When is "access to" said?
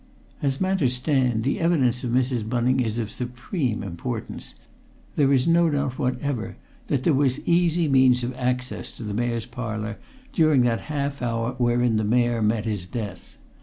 8.33-9.03